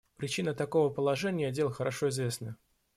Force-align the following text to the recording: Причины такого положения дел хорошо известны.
Причины 0.17 0.55
такого 0.55 0.89
положения 0.89 1.51
дел 1.51 1.69
хорошо 1.71 2.09
известны. 2.09 2.55